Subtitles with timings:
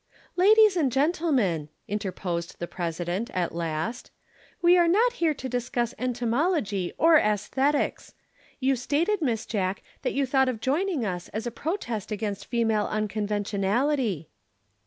[0.35, 4.09] "Ladies and gentlemen," interposed the President, at last,
[4.59, 8.13] "we are not here to discuss entomology or æsthetics.
[8.59, 12.87] You stated, Miss Jack, that you thought of joining us as a protest against female
[12.87, 14.27] unconventionally."